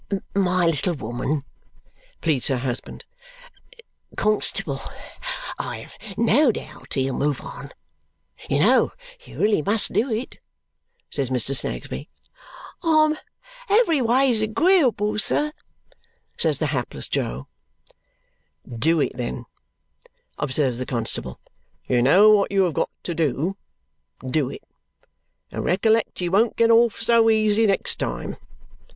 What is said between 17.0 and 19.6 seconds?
Jo. "Do it, then,"